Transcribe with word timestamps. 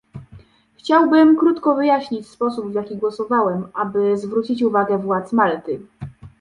Chciałbym 0.77 1.37
krótko 1.37 1.75
wyjaśnić 1.75 2.27
sposób, 2.27 2.71
w 2.71 2.73
jaki 2.73 2.97
głosowałem, 2.97 3.67
aby 3.73 4.17
zwrócić 4.17 4.63
uwagę 4.63 4.97
władz 4.97 5.33
Malty 5.33 5.79